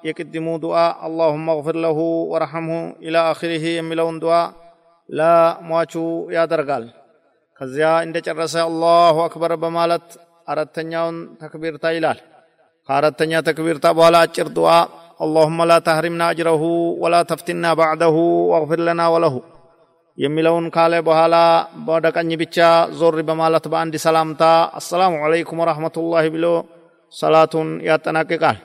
የቅድሙ 0.04 0.46
ዱዓ 0.64 0.76
አላሁመ 1.06 1.46
እግፊር 1.56 1.76
ለሁ 1.84 1.98
ወረሐምሁ 2.32 2.76
ኢላ 3.06 3.16
አኺሪህ 3.30 3.64
የሚለውን 3.70 4.16
ዱዓ 4.24 4.36
ለሟቹ 5.08 5.94
ያደርጋል። 6.36 6.84
ከዚያ 7.60 7.88
እንደጨረሰ 8.06 8.54
አላሁ 8.68 9.16
አክበር 9.26 9.52
በማለት 9.64 10.06
አራተኛውን 10.48 11.16
ተክቢርታ 11.42 11.84
ይላል። 11.96 12.18
ከአራተኛ 12.88 13.32
ተክቢርታ 13.48 13.86
በኋላ 13.98 14.16
አጭር 14.24 14.48
ዱዓ 14.56 14.70
اللهم 15.20 15.58
لا 15.64 15.78
تحرمنا 15.78 16.26
أجره 16.30 16.62
ولا 17.02 17.20
تفتنا 17.22 17.70
بعده 17.74 18.16
واغفر 18.50 18.80
لنا 18.88 19.06
وله 19.08 19.34
የሚለውን 20.18 20.66
ካለ 20.74 20.94
በኋላ 21.06 21.34
ወደ 21.88 22.06
ቀኝ 22.16 22.30
ብቻ 22.42 22.56
ዞር 22.98 23.16
በማለት 23.28 23.64
በአንድ 23.72 23.94
ሰላምታ 24.04 24.42
አሰላሙ 24.78 25.14
አለይኩም 25.26 25.60
ወራህመቱላሂ 25.62 26.24
ብሎ 26.36 26.46
ሰላቱን 27.12 27.68
ያጠናቅቃል። 27.88 28.58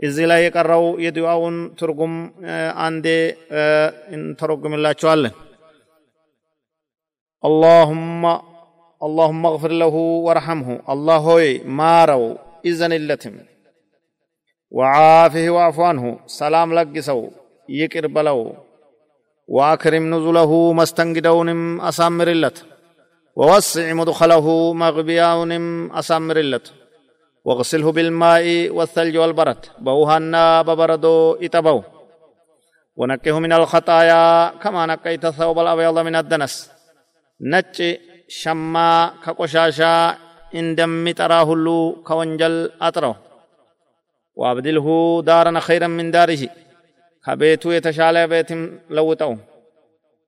እዚህ 0.00 0.24
ላይ 0.30 0.40
የቀረው 0.44 0.84
የዱዓውን 1.04 1.56
ትርጉም 1.80 2.14
አንዴ 2.86 3.06
እንተረጉምላችኋለን። 4.16 5.34
اللهم 7.44 8.22
اللهم 9.00 9.42
اغفر 9.46 9.72
له 9.82 9.94
وارحمه 10.26 10.68
الله 10.92 11.20
هوي 11.28 11.50
مارو 11.80 12.24
إذن 12.64 12.92
اللتم 12.92 13.34
وعافه 14.77 15.45
واعف 15.55 15.79
عنه. 15.79 16.05
سلام 16.39 16.69
لقسو. 16.77 17.19
يكر 17.69 18.07
بلو. 18.07 18.39
وأكرم 19.47 20.05
نزله 20.13 20.51
مستنقدونم 20.79 21.81
أسامر 21.89 22.27
اللت 22.35 22.57
ووسع 23.35 23.93
مدخله 23.93 24.73
مغبياونم 24.73 25.65
أسامر 25.99 26.37
اللت 26.37 26.67
واغسله 27.45 27.91
بالماء 27.91 28.45
والثلج 28.77 29.17
والبرد. 29.17 29.61
بوهنا 29.85 30.61
ببردو 30.67 31.17
إتبو. 31.45 31.83
ونقه 32.99 33.39
من 33.39 33.53
الخطايا 33.53 34.23
كما 34.63 34.85
نقيت 34.85 35.25
الثوب 35.25 35.59
الأبيض 35.59 35.97
من 35.99 36.15
الدنس. 36.15 36.53
نچ 37.51 37.77
شما 38.27 38.89
كقشاشا. 39.23 39.95
إن 40.59 40.75
دم 40.75 41.11
تراه 41.11 41.53
اللو 41.53 42.03
كونجل 42.07 42.71
أطره 42.81 43.15
وابدله 44.36 44.88
دارا 45.22 45.60
خيرا 45.60 45.88
من 45.98 46.10
داره 46.10 46.42
كبيت 47.24 47.64
يتشالى 47.76 48.22
بيت 48.26 48.50
لوتو 48.96 49.32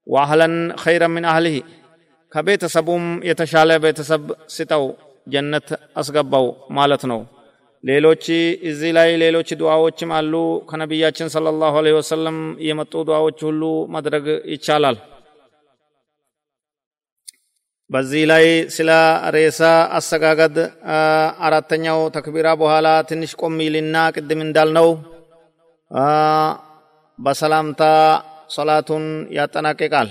واهلا 0.07 0.49
خيرا 0.77 1.07
من 1.07 1.25
اهله 1.25 1.57
كبيت 2.33 2.63
سبوم 2.77 3.05
يتشالى 3.31 3.75
بيت 3.79 3.99
سب 4.11 4.27
ستو 4.57 4.85
جنة 5.33 5.69
أسقبو 6.01 6.45
مالتنو 6.77 7.21
ሌሎች 7.85 8.25
እዚህ 8.71 8.91
ላይ 8.97 9.09
ሌሎች 9.23 9.49
ዱዓዎችም 9.61 10.11
አሉ 10.19 10.35
ከነቢያችን 10.71 11.31
ሰለላሁ 11.35 11.73
ዐለይሂ 11.81 11.95
ወሰለም 11.99 12.37
የመጡ 12.67 12.93
ዱዓዎች 13.09 13.39
ሁሉ 13.49 13.63
ማድረግ 13.95 14.27
ይቻላል 14.55 14.97
በዚህ 17.91 18.23
ላይ 18.31 18.45
ስለ 18.75 18.91
ሬሳ 19.35 19.61
አሰጋገድ 19.97 20.57
አራተኛው 21.47 22.01
ተክቢራ 22.15 22.49
በኋላ 22.61 22.89
ትንሽ 23.09 23.33
ቆም 23.41 23.57
ይልና 23.65 23.97
ቅድም 24.15 24.41
እንዳልነው 24.45 24.89
በሰላምታ 27.19 27.83
ሶላቱን 28.55 29.05
ያጠናቅቃል 29.37 30.09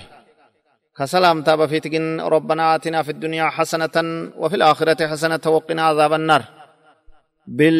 ከሰላምታ 0.98 1.48
በፊት 1.60 1.84
ግን 1.92 2.06
ረበና 2.32 2.62
አቲና 2.72 2.96
ፊ 3.06 3.16
ዱንያ 3.22 3.42
ሐሰነተን 3.56 4.08
ወፊ 4.42 4.52
ልአኽረቲ 4.60 5.00
ሐሰነተ 5.12 5.46
ወቂና 5.54 5.80
አዛበ 5.88 6.14
ናር 6.28 6.42
ቢል 7.48 7.78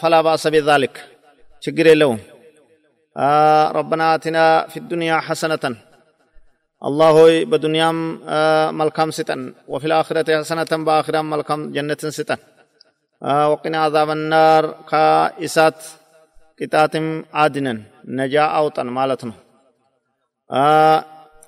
ፈላ 0.00 0.16
ባእሰ 0.26 0.44
ቢዛሊክ 0.54 0.96
ችግር 1.62 1.86
የለውም 1.90 2.20
ረበና 3.76 4.02
አቲና 4.14 4.38
ፊ 4.72 4.84
ዱንያ 4.90 5.14
ሐሰነተን 5.28 5.74
አላህ 6.82 7.10
ሆይ 7.18 7.34
በዱንያም 7.44 7.98
መልካም 8.80 9.10
ስጠን 9.16 9.40
ወፊ 9.68 9.82
ልአኽረቲ 9.90 10.28
ሐሰነተን 10.36 10.84
በአኽራም 10.86 11.26
መልካም 11.34 11.62
ጀነትን 11.74 12.12
ስጠን 12.18 12.40
ወቂና 13.52 13.76
አዛበ 13.84 14.10
ናር 14.24 14.66
ከእሳት 14.90 15.80
ቅጣትም 16.60 17.06
አድነን 17.42 17.78
ነጃ 18.18 18.34
አውጠን 18.58 18.88
ማለት 18.98 19.22
ነው 19.28 19.36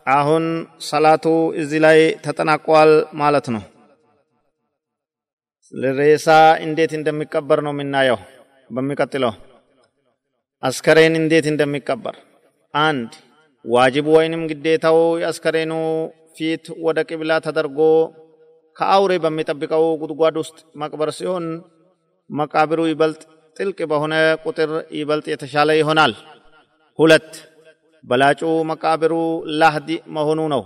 አሁን 0.06 0.44
ሰላቱ 0.90 1.24
እዚህ 1.62 1.80
ላይ 1.86 1.98
ተጠናቋል 2.24 2.92
ማለት 3.14 3.46
ነው 3.54 3.62
ሬሳ 5.98 6.28
እንዴት 6.64 6.92
እንደሚቀበር 6.98 7.58
ነው 7.66 7.72
የምናየው 7.74 8.18
በሚቀጥለው 8.70 9.32
አስከሬን 10.62 11.14
እንዴት 11.20 11.46
እንደሚቀበር 11.52 12.16
አንድ 12.74 13.12
ዋጅቡ 13.67 14.07
ወይንም 14.17 14.41
ግዴታው 14.49 14.97
የአስከሬኑ 15.21 15.73
ፊት 16.37 16.65
ወደ 16.85 16.99
ቅብላ 17.09 17.31
ተደርጎ 17.45 17.79
ከአውሬ 18.77 19.13
በሚጠብቀው 19.23 19.85
ጉድጓድ 20.01 20.35
ውስጥ 20.41 20.57
መቅበር 20.81 21.09
ሲሆን 21.17 21.45
መቃብሩ 22.29 22.79
ይበልጥ 22.89 23.21
ጥልቅ 23.57 23.79
በሆነ 23.91 24.13
ቁጥር 24.43 24.71
ይበልጥ 24.97 25.27
የተሻለ 25.31 25.69
ይሆናል። 25.79 26.13
ሁለት 26.99 27.29
በላጩ 28.03 28.41
መቃብሩ 28.71 29.13
ላህዲ 29.61 29.89
መሆኑ 30.17 30.41
ነው። 30.53 30.63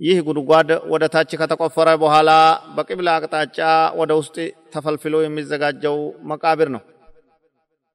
ይህ 0.00 0.18
ጉድጓድ 0.26 0.70
ወደ 0.92 1.04
ታች 1.14 1.30
ከተቆፈረ 1.40 1.88
በኋላ 2.02 2.30
በቅብላ 2.76 3.08
አቅጣጫ 3.18 3.58
ወደ 4.00 4.12
ውስጥ 4.20 4.36
ተፈልፍሎ 4.74 5.14
የሚዘጋጀው 5.22 5.98
መቃብር 6.30 6.68
ነው። 6.76 6.82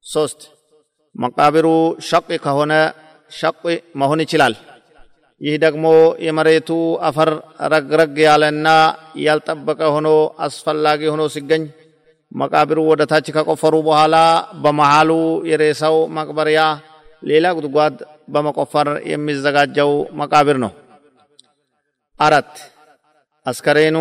ሶስት 0.06 0.42
መቃብሩ 1.16 1.68
ሸቅ 2.10 2.30
ከሆነ 2.46 2.74
ሸቅ 3.31 3.61
መሆን 4.01 4.21
ይችላል 4.25 4.55
ይህ 5.41 5.55
ደግሞ 5.63 5.87
የመሬቱ 6.27 6.71
አፈር 7.09 7.31
ረግረግ 7.73 8.17
ያለና 8.27 8.69
ያልጠበቀ 9.25 9.81
ሆኖ 9.95 10.09
አስፈላጊ 10.47 11.01
ሆኖ 11.13 11.23
ሲገኝ 11.35 11.63
መቃብሩ 12.33 12.79
ወደ 12.91 13.03
ታች 13.11 13.27
ከቆፈሩ 13.37 13.75
በኋላ 13.89 14.17
በመሃሉ 14.65 15.11
የሬሳው 15.51 15.97
መቅበሪያ 16.19 16.61
ሌላ 17.23 17.47
ጉድጓድ 17.57 17.97
በመቆፈር 18.35 18.89
የሚዘጋጀው 19.11 19.91
መቃብር 20.21 20.57
ነው 20.65 20.73
አራት 22.21 22.53
አስከሬኑ 23.47 23.99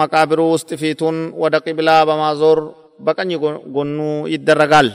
መቃብሩ 0.00 0.40
ውስጥ 0.54 0.70
ፊቱን 0.80 1.16
ወደ 1.42 1.56
ቂብላ 1.64 1.90
በማዞር 2.08 2.58
በቀኝ 3.06 3.30
ጎኑ 3.76 3.98
ይደረጋል 4.34 4.88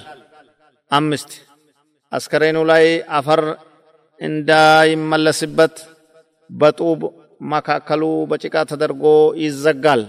አምስት 0.91 1.31
አስከሬኑ 2.12 2.58
ላይ 2.70 2.84
አፈር 3.18 3.42
እንዳይመለስበት 4.20 5.76
በጡብ 6.50 7.00
መካከሉ 7.50 8.02
በጭቃ 8.30 8.56
ተደርጎ 8.70 9.04
ይዘጋል። 9.42 10.02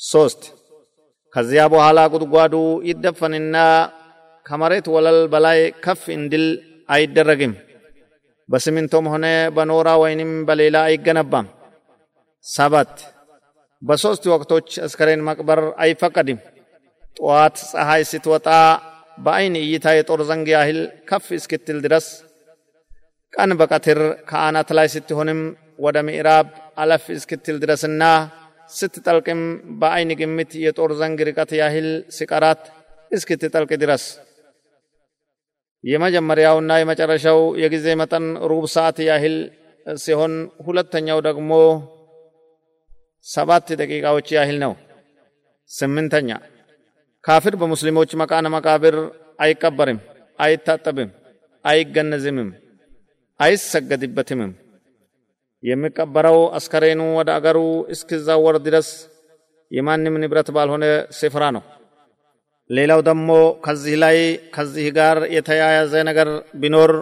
ሶስት 0.00 0.42
ከዚያ 1.34 1.62
በኋላ 1.72 1.98
ጉድጓዱ 2.12 2.54
ይደፈንና 2.88 3.56
ከመሬት 4.46 4.86
ወለል 4.94 5.20
በላይ 5.32 5.58
ከፍ 5.84 6.02
እንድል 6.16 6.44
አይደረግም። 6.88 7.54
በሲሚንቶም 8.48 9.08
ሆነ 9.12 9.26
በኖራ 9.56 9.88
ወይንም 10.02 10.30
በሌላ 10.48 10.76
አይገነባም። 10.88 11.48
ሰባት 12.44 12.94
በሦስት 13.82 14.24
ወቅቶች 14.32 14.68
አስከሬን 14.86 15.24
መቅበር 15.28 15.60
አይፈቀድም። 15.84 16.38
ጠዋት 17.16 17.56
ፀሐይ 17.70 18.02
ስትወጣ 18.10 18.46
በአይን 19.18 19.54
እይታ 19.60 19.86
የጦር 19.96 20.20
ዘንግ 20.28 20.48
ያህል 20.54 20.78
ከፍ 21.08 21.26
እስክትል 21.36 21.78
ድረስ 21.84 22.06
ቀን 23.32 23.50
በቀትር 23.60 23.98
ከአናት 24.28 24.68
ላይ 24.78 24.86
ስትሆንም 24.94 25.40
ወደ 25.78 25.96
ምዕራብ 26.06 26.46
አለፍ 26.82 27.04
እስክትል 27.16 27.56
ድረስና 27.62 28.02
ስትጠልቅም 28.70 29.40
በአይን 29.80 30.10
ግምት 30.20 30.50
የጦር 30.64 30.90
ዘንግ 30.98 31.18
ርቀት 31.28 31.52
ያህል 31.60 31.86
ሲቀራት 32.16 32.62
እስክትጠልቅ 33.10 33.70
ድረስ። 33.82 34.04
የመጀመሪያውና 35.84 36.72
የመጨረሻው 36.78 37.40
የጊዜ 37.62 37.88
መጠን 38.00 38.26
ሩብ 38.50 38.64
ሰዓት 38.74 38.98
ያህል 39.08 39.36
ሲሆን 39.86 40.32
ሁለተኛው 40.66 41.18
ደግሞ 41.28 41.50
ሰባት 43.26 43.68
ደቂቃዎች 43.80 44.28
ያህል 44.36 44.58
ነው። 44.64 44.72
ስምንተኛ 45.70 46.30
ካፍር 47.28 47.54
በሙስሊሞች 47.60 48.10
መቃነ 48.20 48.46
መቃብር 48.54 48.96
አይቀበርም 49.40 49.98
አይታጠብም 50.38 51.10
አይገነዝምም 51.64 52.48
አይሰገድበትምም 53.40 54.52
የሚቀበረው 55.62 56.38
አስከሬኑ 56.58 57.00
ወደ 57.18 57.30
አገሩ 57.36 57.58
እስኪዛወር 57.94 58.56
ድረስ 58.66 58.88
የማንም 59.70 60.14
ንብረት 60.22 60.48
ባልሆነ 60.56 60.84
ስፍራ 61.18 61.44
ነው። 61.56 61.62
ሌላው 62.70 63.00
ደግሞ 63.08 63.28
ከዚህ 63.64 63.96
ላይ 64.02 64.16
ከዚህ 64.54 64.86
ጋር 64.98 65.18
የተያያዘ 65.36 65.94
ነገር 66.10 66.28
ቢኖር 66.60 66.92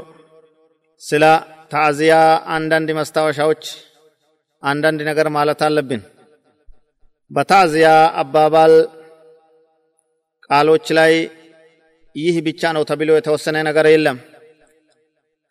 ስለ 1.03 1.25
ታዕዚያ 1.73 2.17
አንዳንድ 2.57 2.91
መስታወሻዎች 2.99 3.65
አንዳንድ 4.62 5.01
ነገር 5.11 5.29
ማለት 5.37 5.62
አለብን። 5.67 6.03
በታዕዚያ 7.31 7.89
አባባል 8.23 8.75
ቃሎች 10.51 10.87
ላይ 10.99 11.13
ይህ 12.15 12.37
ብቻ 12.47 12.63
ነው 12.77 12.83
ተብሎ 12.91 13.11
የተወሰነ 13.17 13.57
ነገር 13.69 13.87
የለም 13.93 14.19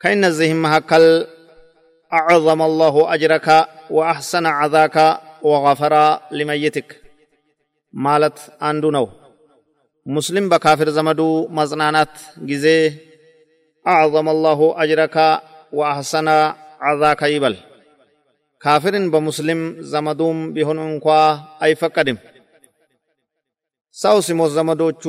ከእነዚህም 0.02 0.62
መካከል 0.66 1.06
أعظم 2.12 2.62
الله 2.62 2.96
أجرك 3.16 3.48
وأحسن 3.90 4.46
عذاك 4.60 4.98
وغفر 5.44 5.94
لميتك 6.38 6.90
ማለት 7.94 8.38
አንዱ 8.70 8.84
ነው 8.96 9.06
ሙስሊም 10.06 10.46
በካፊር 10.52 10.90
ዘመዱ 10.98 11.22
መጽናናት 11.58 12.14
ጊዜ 12.50 12.66
አዕظመ 13.86 14.28
አላሁ 14.36 14.60
አጅረካ 14.82 15.18
ወአሕሰነ 15.74 16.30
ዓዛከ 16.90 17.22
ይበል 17.34 17.56
ካፊርን 18.62 19.06
በሙስሊም 19.14 19.62
ዘመዱም 19.92 20.40
ቢሆን 20.56 20.80
እንኳ 20.88 21.08
አይፈቀድም 21.66 22.18
ሰው 23.97 24.17
ሲሞት 24.27 24.51
ዘመዶቹ 24.57 25.05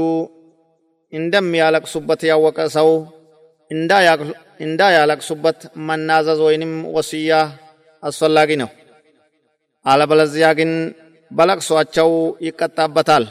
እንደሚያለቅሱበት 1.13 2.21
ያወቀ 2.29 2.59
ሰው 2.75 2.89
እንዳያለቅሱበት 4.61 5.59
መናዘዝ 5.87 6.39
ወይንም 6.47 6.73
ወስያ 6.95 7.31
አስፈላጊ 8.03 8.51
ነው 8.61 8.69
አለበለዚያ 9.85 10.47
ግን 10.59 10.71
በለቅሷቸው 11.31 12.09
ይቀጣበታል። 12.47 13.25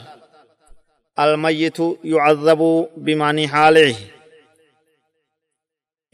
አልመይቱ 1.19 1.79
ዩዐዘቡ 2.13 2.61
ቢማኒ 3.07 3.39
ሓሊህ 3.53 3.97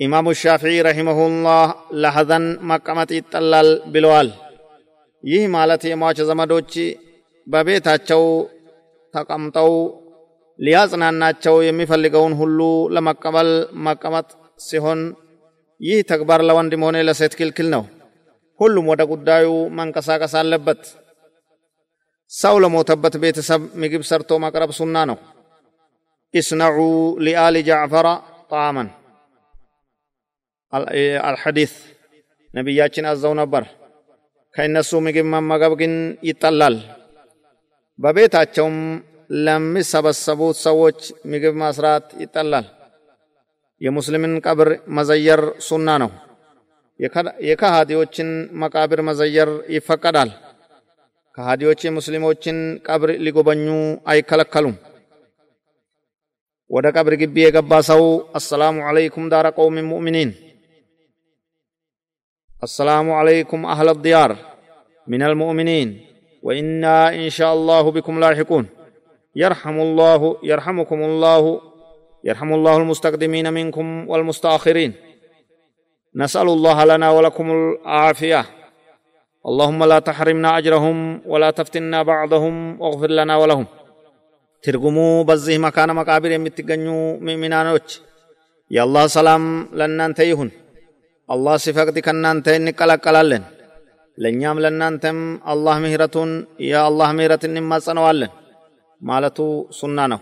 ኢማሙ 0.01 0.27
ሻፊዒ 0.41 0.75
ረሂመሁላህ 0.87 1.69
ለሐዘን 2.03 2.47
መቀመጥ 2.71 3.11
ይጠላል 3.19 3.69
ብለዋል። 3.93 4.29
ይህ 5.25 5.45
ማለት 5.55 5.83
የሟች 5.91 6.19
ዘመዶች 6.29 6.73
በቤታቸው 7.47 8.23
ተቀምጠው 9.15 9.71
ሊያጽናናቸው 10.59 11.57
የሚፈልገውን 11.63 12.35
ሁሉ 12.35 12.61
ለመቀበል 12.95 13.51
መቀመጥ 13.87 14.29
ሲሆን 14.61 15.01
ይህ 15.81 15.99
ተግባር 16.11 16.41
ለወንድም 16.45 16.85
ሆነ 16.87 16.97
ለሴት 17.09 17.33
ክልክል 17.39 17.69
ነው። 17.75 17.83
ሁሉም 18.61 18.87
ወደ 18.93 19.03
ጉዳዩ 19.11 19.47
መንቀሳቀስ 19.79 20.35
አለበት። 20.35 20.83
ሰው 22.33 22.55
ለሞተበት 22.63 23.15
ቤተሰብ 23.23 23.63
ምግብ 23.75 24.03
ሰርቶ 24.03 24.39
ማቅረብ 24.45 24.71
ሱና 24.79 24.97
ነው። 25.11 25.19
ኢስነዑ 26.35 26.79
ሊአሊ 27.25 27.57
ጃዕፈራ 27.69 28.09
ጣዕመን 28.53 28.89
አልሐዲስ 31.23 31.73
ነቢያችን 32.51 33.07
አዘው 33.11 33.35
ነበር። 33.35 33.65
ከእነሱ 34.55 34.91
ምግብ 35.07 35.27
መመገብ 35.27 35.73
ግን 35.81 35.95
ይጠላል። 36.25 36.77
በቤታቸውም 38.01 38.77
ለሚሰበሰቡት 39.45 40.57
ሰዎች 40.67 40.99
ምግብ 41.25 41.55
መስራት 41.63 42.07
ይጠላል። 42.23 42.67
የሙስሊምን 43.81 44.35
ቀብር 44.47 44.69
መዘየር 44.97 45.43
ሱና 45.61 45.89
ነው። 46.03 46.11
የከሃዲዎችን 47.49 48.29
መቃብር 48.63 49.01
መዘየር 49.09 49.51
ይፈቀዳል። 49.75 50.31
ከሃዲዎች 51.39 51.81
የሙስሊሞችን 51.85 52.59
ቀብር 52.87 53.11
ሊጎበኙ 53.25 53.67
አይከለከሉም። 54.09 54.77
ወደ 56.71 56.87
ቀብር 56.97 57.15
ግቢ 57.21 57.37
የገባ 57.43 57.73
ሰው 57.91 58.03
አሰላሙ 58.35 58.77
ዓለይኩም 58.89 59.31
ዳረ 59.33 59.47
ቀውሚን 59.59 59.89
ሙእሚኒን 59.93 60.31
السلام 62.63 63.11
عليكم 63.11 63.67
أهل 63.67 63.89
الديار 63.89 64.31
من 65.07 65.23
المؤمنين 65.23 65.89
وإنا 66.42 67.16
إن 67.16 67.30
شاء 67.30 67.54
الله 67.54 67.92
بكم 67.92 68.20
لاحقون. 68.20 68.66
يرحم 69.36 69.80
الله 69.80 70.38
يرحمكم 70.44 71.00
الله 71.04 71.62
يرحم 72.24 72.54
الله 72.54 72.78
المستقدمين 72.78 73.54
منكم 73.54 74.10
والمستأخرين. 74.10 74.94
نسأل 76.16 76.48
الله 76.48 76.86
لنا 76.86 77.12
ولكم 77.12 77.52
العافية. 77.52 78.46
اللهم 79.46 79.84
لا 79.84 80.00
تحرمنا 80.00 80.58
أجرهم 80.58 81.22
ولا 81.26 81.50
تفتنا 81.52 82.04
بعضهم 82.04 82.82
واغفر 82.82 83.10
لنا 83.10 83.38
ولهم. 83.38 83.68
ترجموا 84.64 85.24
بزه 85.24 85.58
مكان 85.58 85.96
مقابر 85.96 86.32
يمتقن 86.32 86.88
من 87.22 87.54
أنوت 87.54 88.02
يا 88.72 88.84
الله 88.84 89.08
سلام 89.08 89.44
لنان 89.74 90.14
تيهن. 90.14 90.52
الله 91.32 91.58
صفقتك 91.58 92.08
أن 92.10 92.44
تيني 92.44 92.72
قلق 92.72 93.00
قلالن 93.06 93.44
ለእኛም 94.22 94.58
ለእናንተም 94.64 95.20
አላህ 95.52 95.76
ምህረቱን 95.84 96.32
የአላህ 96.66 97.10
ምህረት 97.18 97.44
እንማጸነዋለን 97.48 98.32
ማለቱ 99.02 99.38
ሱና 99.78 100.00
ነው። 100.14 100.20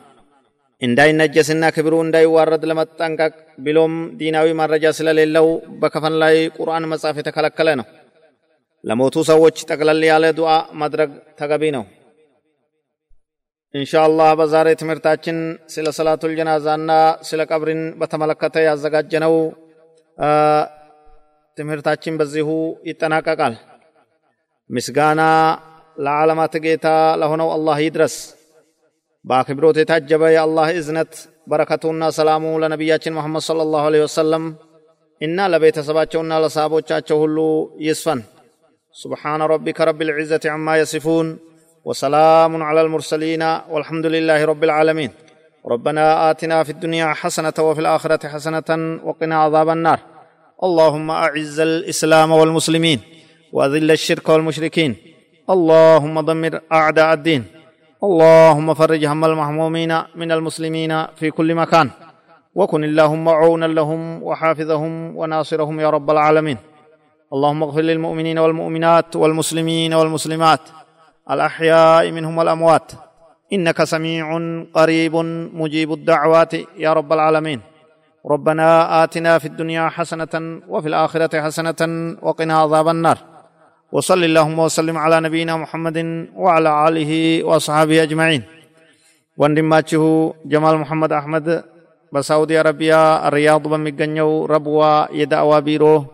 እንዳይነጀስና 0.82 1.64
ክብሩ 1.76 1.94
እንዳይዋረድ 2.04 2.64
ለመጠንቀቅ 2.70 3.34
ብሎም 3.66 3.96
ዲናዊ 4.20 4.50
መረጃ 4.60 4.92
ስለሌለው 5.00 5.48
በከፈን 5.82 6.16
ላይ 6.22 6.36
ቁርአን 6.58 6.86
መጻፍ 6.92 7.16
የተከለከለ 7.20 7.70
ነው። 7.80 7.88
ለሞቱ 8.84 9.16
ሰዎች 9.30 9.58
ጠቅለል 9.70 10.02
ያለ 10.10 10.26
ዱዓ 10.38 10.52
ማድረግ 10.82 11.10
ተገቢ 11.40 11.64
ነው። 11.78 11.84
ኢንሻአላህ 13.74 14.30
በዛሬ 14.40 14.68
ትምህርታችን 14.82 15.38
ስለ 15.74 15.88
ሰላቱል 15.98 16.32
ጀናዛና 16.40 16.92
ስለ 17.30 17.42
ቀብርን 17.52 17.82
በተመለከተ 18.00 18.64
ያዘጋጀነው 18.68 19.36
ትምህርታችን 21.58 22.18
በዚሁ 22.20 22.50
ይጠናቀቃል። 22.90 23.54
ምስጋና 24.71 25.23
ለዓለማት 25.99 26.55
ጌታ 26.65 26.87
ለሆነው 27.21 27.49
አላህ 27.57 27.79
ይድረስ። 27.85 28.15
በአክብሮት 29.25 29.77
የታጀበ 29.81 30.23
የአላህ 30.35 30.69
እዝነት 30.81 31.13
በረከቱና 31.51 32.05
ሰላሙ 32.19 32.45
ለነቢያችን 32.63 33.17
መሐመድ 33.19 33.45
ሰለላሁ 33.49 33.83
ዐለይሂ 33.89 34.03
ወሰለም 34.07 34.45
እና 35.21 35.47
ለቤተሰባቸውና 35.53 36.33
ለሰሃቦቻቸው 36.45 37.19
ሁሉ 37.25 37.39
ይስፈን። 37.89 38.23
سبحان 38.95 39.43
ربك 39.45 39.81
رب 39.81 40.03
العزة 40.03 40.41
عما 40.47 40.79
يصفون 40.79 41.27
وسلام 41.87 42.63
على 42.63 42.81
المرسلين 42.81 43.43
والحمد 43.69 44.07
لله 44.07 44.45
رب 44.45 44.65
العالمين 44.65 45.11
ربنا 45.65 46.05
آتنا 46.31 46.63
في 46.63 46.71
الدنيا 46.71 47.09
حسنة 47.13 47.57
وفي 47.59 47.81
الآخرة 47.81 48.29
حسنة 48.29 48.69
وقنا 49.05 49.37
عذاب 49.37 49.69
النار 49.69 49.99
اللهم 50.59 51.11
أعز 51.25 51.61
الإسلام 51.61 52.31
والمسلمين 52.33 52.99
وأذل 53.54 53.92
الشرك 53.92 54.30
والمشركين. 54.30 54.96
اللهم 55.50 56.22
دمر 56.22 56.60
أعداء 56.72 57.14
الدين. 57.14 57.44
اللهم 58.04 58.74
فرج 58.74 59.06
هم 59.06 59.26
المحمومين 59.26 60.02
من 60.16 60.32
المسلمين 60.32 61.06
في 61.16 61.32
كل 61.32 61.56
مكان. 61.56 61.90
وكن 62.56 62.84
اللهم 62.84 63.30
عونا 63.30 63.66
لهم 63.66 64.24
وحافظهم 64.24 65.18
وناصرهم 65.18 65.80
يا 65.80 65.90
رب 65.90 66.10
العالمين. 66.10 66.58
اللهم 67.34 67.64
اغفر 67.64 67.82
للمؤمنين 67.82 68.38
والمؤمنات 68.38 69.16
والمسلمين 69.16 69.94
والمسلمات. 69.94 70.60
الأحياء 71.32 72.12
منهم 72.12 72.38
والأموات. 72.38 72.92
إنك 73.54 73.84
سميع 73.84 74.26
قريب 74.74 75.16
مجيب 75.54 75.94
الدعوات 75.94 76.54
يا 76.78 76.94
رب 76.94 77.14
العالمين. 77.14 77.62
ربنا 78.26 79.04
آتنا 79.04 79.38
في 79.38 79.46
الدنيا 79.46 79.90
حسنة 79.90 80.62
وفي 80.68 80.88
الآخرة 80.88 81.42
حسنة 81.42 81.82
وقنا 82.22 82.60
عذاب 82.60 82.88
النار. 82.88 83.18
وصلى 83.92 84.26
اللهم 84.30 84.60
وسلم 84.60 84.98
على 84.98 85.18
نبينا 85.26 85.58
محمد 85.58 85.98
وعلى 86.38 86.70
آله 86.88 87.12
وصحبه 87.44 88.04
أجمعين. 88.06 88.44
وندماته 89.38 90.04
جمال 90.46 90.76
محمد 90.78 91.12
أحمد 91.14 91.64
بسعودي 92.14 92.58
عربيا 92.58 93.28
الرياض 93.28 93.64
بمجنو 93.68 94.46
ربوا 94.46 95.10
يدعوا 95.16 95.60
بيرو 95.60 96.06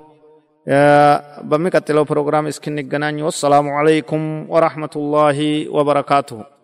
بمكتلو 1.49 2.03
برنامج 2.03 2.47
اسكن 2.47 2.79
الجنان 2.79 3.21
والسلام 3.21 3.65
عليكم 3.69 4.21
ورحمة 4.49 4.93
الله 4.95 5.38
وبركاته. 5.75 6.55